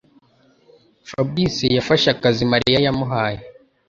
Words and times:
fabrice 1.09 1.65
yafashe 1.77 2.07
akazi 2.15 2.43
Mariya 2.51 2.77
yamuhaye. 2.85 3.39